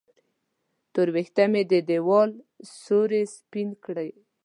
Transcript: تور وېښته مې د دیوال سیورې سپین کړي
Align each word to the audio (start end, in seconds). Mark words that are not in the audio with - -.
تور 0.93 1.07
وېښته 1.15 1.43
مې 1.51 1.61
د 1.71 1.73
دیوال 1.89 2.31
سیورې 2.79 3.21
سپین 3.35 3.69
کړي 3.85 4.09